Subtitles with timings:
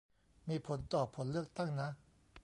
[0.49, 1.89] มีผลต่อผลเลือกตั้งนะ